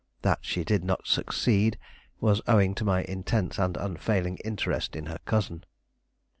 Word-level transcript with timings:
That 0.23 0.39
she 0.41 0.63
did 0.63 0.83
not 0.83 1.05
succeed, 1.05 1.77
was 2.19 2.41
owing 2.47 2.73
to 2.73 2.83
my 2.83 3.03
intense 3.03 3.59
and 3.59 3.77
unfailing 3.77 4.37
interest 4.37 4.95
in 4.95 5.05
her 5.05 5.19
cousin. 5.25 5.63